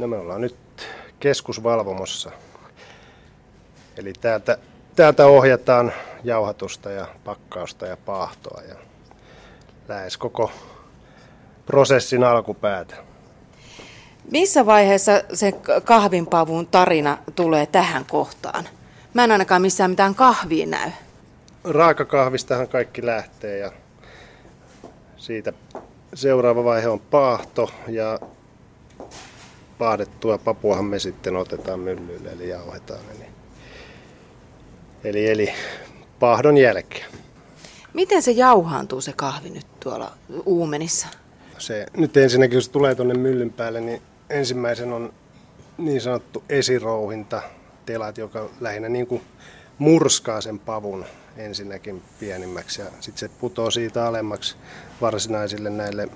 [0.00, 0.56] No me ollaan nyt
[1.20, 2.30] keskusvalvomossa.
[3.96, 4.58] Eli täältä,
[4.96, 5.92] täältä ohjataan
[6.24, 8.74] jauhatusta ja pakkausta ja paahtoa ja
[9.88, 10.50] lähes koko
[11.66, 12.94] prosessin alkupäätä.
[14.30, 15.52] Missä vaiheessa se
[15.84, 18.68] kahvinpavun tarina tulee tähän kohtaan?
[19.14, 20.90] Mä en ainakaan missään mitään kahvia näy.
[21.64, 23.72] Raakakahvistahan kaikki lähtee ja
[25.16, 25.52] siitä
[26.14, 28.18] seuraava vaihe on paahto ja
[29.78, 33.00] paadettua papuahan me sitten otetaan myllylle eli jauhetaan.
[33.16, 33.24] Eli,
[35.04, 35.54] eli, eli
[36.20, 37.06] paahdon jälkeen.
[37.94, 40.12] Miten se jauhaantuu se kahvi nyt tuolla
[40.46, 41.08] uumenissa?
[41.58, 45.12] Se, nyt ensinnäkin, jos tulee tuonne myllyn päälle, niin ensimmäisen on
[45.78, 47.42] niin sanottu esirouhinta,
[47.86, 49.22] telat, joka lähinnä niin kuin
[49.78, 51.04] murskaa sen pavun
[51.36, 54.56] ensinnäkin pienimmäksi ja sitten se putoo siitä alemmaksi
[55.00, 56.08] varsinaisille näille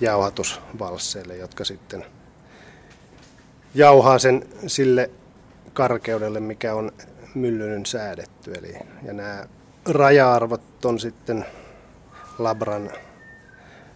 [0.00, 2.04] jauhatusvalsseille, jotka sitten
[3.74, 5.10] jauhaa sen sille
[5.72, 6.92] karkeudelle, mikä on
[7.34, 8.52] myllyn säädetty.
[8.52, 9.46] Eli, ja nämä
[9.86, 11.46] raja-arvot on sitten
[12.38, 12.90] Labran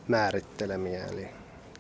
[0.09, 1.29] määrittelemiä, eli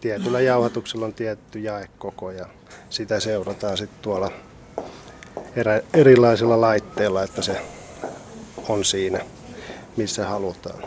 [0.00, 2.46] tietyllä jauhatuksella on tietty jaekoko ja
[2.90, 4.30] sitä seurataan sitten tuolla
[5.94, 7.60] erilaisilla laitteilla, että se
[8.68, 9.20] on siinä,
[9.96, 10.82] missä halutaan.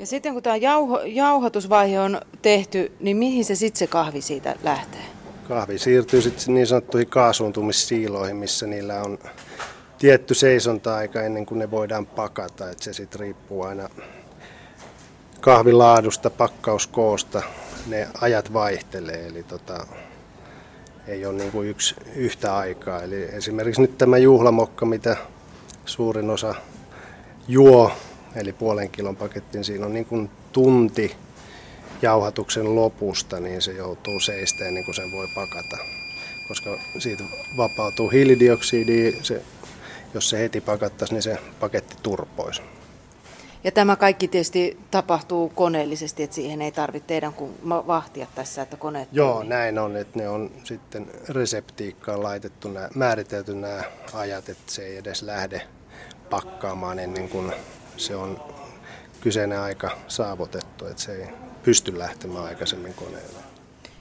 [0.00, 4.56] Ja sitten kun tämä jauho, jauhatusvaihe on tehty, niin mihin se sitten se kahvi siitä
[4.62, 5.17] lähtee?
[5.48, 9.18] Kahvi siirtyy sitten niin sanottuihin kaasuuntumissiiloihin, missä niillä on
[9.98, 12.70] tietty seisonta-aika ennen kuin ne voidaan pakata.
[12.70, 13.88] Et se sitten riippuu aina
[15.40, 17.42] kahvilaadusta, pakkauskoosta.
[17.86, 19.86] Ne ajat vaihtelee, eli tota,
[21.06, 23.02] ei ole niin kuin yksi yhtä aikaa.
[23.02, 25.16] Eli esimerkiksi nyt tämä juhlamokka, mitä
[25.84, 26.54] suurin osa
[27.48, 27.92] juo,
[28.36, 31.16] eli puolen kilon pakettiin, siinä on niin kuin tunti
[32.02, 35.78] jauhatuksen lopusta, niin se joutuu seisteen niin kuin sen voi pakata.
[36.48, 37.24] Koska siitä
[37.56, 39.42] vapautuu hiilidioksidi, se,
[40.14, 42.62] jos se heti pakattaisiin, niin se paketti turpoisi.
[43.64, 48.76] Ja tämä kaikki tietysti tapahtuu koneellisesti, että siihen ei tarvitse teidän kuin vahtia tässä, että
[48.76, 49.48] koneet Joo, toimii.
[49.48, 54.96] näin on, että ne on sitten reseptiikkaan laitettu, nämä, määritelty nämä ajat, että se ei
[54.96, 55.62] edes lähde
[56.30, 57.52] pakkaamaan ennen kuin
[57.96, 58.40] se on
[59.20, 61.28] kyseinen aika saavutettu, että se ei
[61.62, 63.38] pysty lähtemään aikaisemmin koneelle.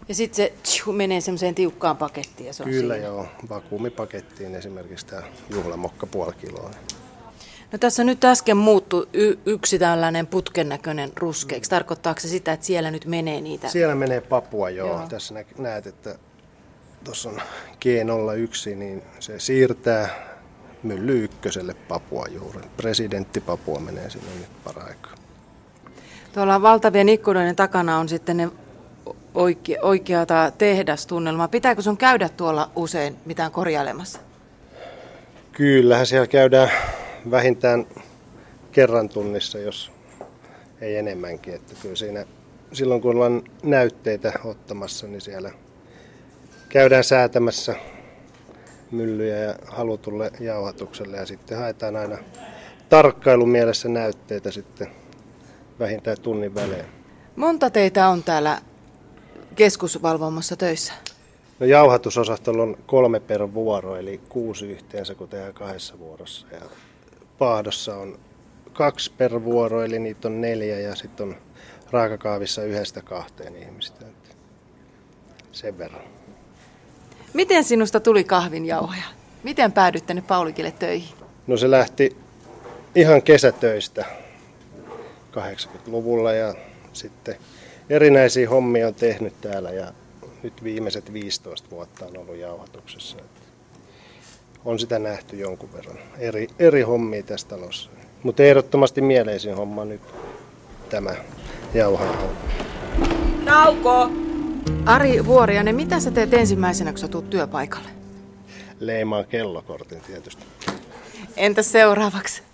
[0.07, 3.07] Ja sitten se tju, menee semmoiseen tiukkaan pakettiin ja se on Kyllä siinä.
[3.07, 6.71] joo, vakuumipakettiin esimerkiksi tämä juhlamokka puoli kiloa.
[7.71, 11.69] No tässä nyt äsken muuttu y- yksi tällainen putken näköinen ruskeiksi.
[11.69, 13.69] Tarkoittaako se sitä, että siellä nyt menee niitä?
[13.69, 14.87] Siellä menee papua joo.
[14.87, 15.07] joo.
[15.09, 16.15] Tässä näet, että
[17.03, 17.41] tuossa on
[17.71, 20.09] G01, niin se siirtää
[20.83, 22.61] mylly ykköselle Papua juuri.
[22.77, 25.13] Presidentti Papua menee sinne nyt paraikaa.
[26.33, 28.49] Tuolla valtavien ikkunoiden takana on sitten ne
[29.35, 31.47] oike- oikeata tehdastunnelmaa.
[31.47, 34.19] Pitääkö sun käydä tuolla usein mitään korjailemassa?
[35.51, 36.71] Kyllähän siellä käydään
[37.31, 37.85] vähintään
[38.71, 39.91] kerran tunnissa, jos
[40.81, 41.53] ei enemmänkin.
[41.53, 42.25] Että kyllä siinä,
[42.73, 45.51] silloin kun ollaan näytteitä ottamassa, niin siellä
[46.69, 47.75] käydään säätämässä
[48.91, 52.17] myllyjä ja halutulle jauhatukselle ja sitten haetaan aina
[52.89, 54.87] tarkkailumielessä näytteitä sitten
[55.79, 56.85] vähintään tunnin välein.
[57.35, 58.61] Monta teitä on täällä
[59.55, 60.93] keskusvalvomassa töissä?
[61.59, 66.47] No jauhatusosastolla on kolme per vuoro, eli kuusi yhteensä, kun tehdään kahdessa vuorossa.
[66.51, 66.61] Ja
[67.37, 68.19] paahdossa on
[68.73, 71.35] kaksi per vuoro, eli niitä on neljä, ja sitten on
[71.91, 74.05] raakakaavissa yhdestä kahteen ihmistä.
[75.51, 76.01] Sen verran.
[77.33, 79.03] Miten sinusta tuli kahvinjauhaja?
[79.43, 81.15] Miten päädyit tänne Paulikille töihin?
[81.47, 82.17] No se lähti
[82.95, 84.05] ihan kesätöistä
[85.37, 86.55] 80-luvulla ja
[86.93, 87.35] sitten
[87.89, 89.93] erinäisiä hommia on tehnyt täällä ja
[90.43, 93.17] nyt viimeiset 15 vuotta on ollut jauhatuksessa.
[94.65, 95.97] On sitä nähty jonkun verran.
[96.17, 97.89] Eri, eri hommia tässä talossa.
[98.23, 100.01] Mutta ehdottomasti mieleisin homma nyt
[100.89, 101.15] tämä
[101.73, 102.15] jauhan
[103.43, 104.09] Nauko!
[104.85, 107.89] Ari Vuorianen, mitä sä teet ensimmäisenä, kun sä tuut työpaikalle?
[108.79, 110.43] Leimaan kellokortin tietysti.
[111.37, 112.46] Entä seuraavaksi?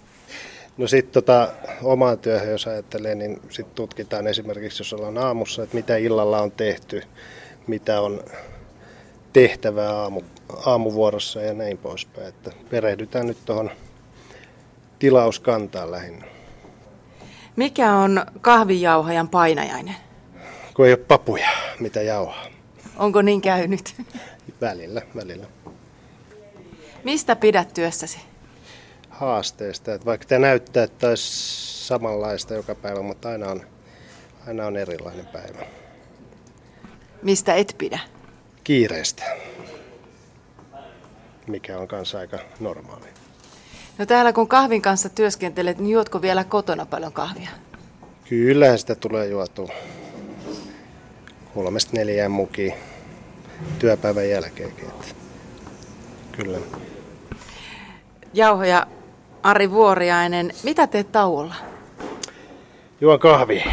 [0.77, 1.47] No sitten tota,
[1.83, 6.51] omaan työhön, jos ajattelee, niin sitten tutkitaan esimerkiksi, jos ollaan aamussa, että mitä illalla on
[6.51, 7.03] tehty,
[7.67, 8.23] mitä on
[9.33, 10.21] tehtävää aamu,
[10.65, 12.27] aamuvuorossa ja näin poispäin.
[12.27, 13.71] Että perehdytään nyt tuohon
[14.99, 16.25] tilauskantaan lähinnä.
[17.55, 19.95] Mikä on kahvijauhajan painajainen?
[20.73, 21.49] Kun ei ole papuja,
[21.79, 22.45] mitä jauhaa.
[22.97, 23.95] Onko niin käynyt?
[24.61, 25.45] Välillä, välillä.
[27.03, 28.32] Mistä pidät työssäsi?
[29.13, 29.93] Haasteesta.
[29.93, 33.61] Että vaikka tämä näyttää, että olisi samanlaista joka päivä, mutta aina on,
[34.47, 35.65] aina on erilainen päivä.
[37.23, 37.99] Mistä et pidä?
[38.63, 39.23] kiireestä,
[41.47, 43.05] mikä on kanssa aika normaali.
[43.97, 47.49] No täällä kun kahvin kanssa työskentelet, niin juotko vielä kotona paljon kahvia?
[48.29, 49.69] Kyllä sitä tulee juotua
[51.53, 52.73] kolmesta neljään muki
[53.79, 54.85] työpäivän jälkeenkin.
[54.85, 55.05] Että
[56.31, 56.57] kyllä.
[58.33, 58.87] Jauhoja
[59.43, 61.55] Ari Vuoriainen, mitä teet tauolla?
[63.01, 63.63] Juon kahvi.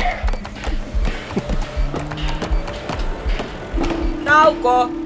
[4.25, 5.00] Nauko!